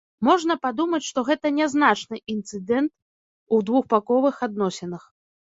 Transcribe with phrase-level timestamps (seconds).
[0.27, 2.91] Можна падумаць, што гэта нязначны інцыдэнт
[3.57, 5.03] у двухбаковых адносінах.